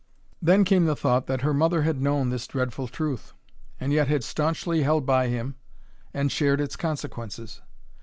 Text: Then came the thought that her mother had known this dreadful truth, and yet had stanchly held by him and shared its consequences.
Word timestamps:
Then 0.41 0.63
came 0.63 0.85
the 0.85 0.95
thought 0.95 1.27
that 1.27 1.41
her 1.41 1.53
mother 1.53 1.83
had 1.83 2.01
known 2.01 2.31
this 2.31 2.47
dreadful 2.47 2.87
truth, 2.87 3.33
and 3.79 3.93
yet 3.93 4.07
had 4.07 4.23
stanchly 4.23 4.81
held 4.81 5.05
by 5.05 5.27
him 5.27 5.53
and 6.11 6.31
shared 6.31 6.59
its 6.59 6.75
consequences. 6.75 7.61